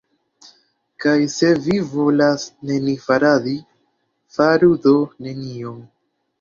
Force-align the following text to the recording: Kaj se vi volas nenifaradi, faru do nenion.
Kaj 1.03 1.11
se 1.33 1.51
vi 1.65 1.75
volas 1.91 2.47
nenifaradi, 2.71 3.55
faru 4.39 4.73
do 4.89 4.99
nenion. 5.29 5.81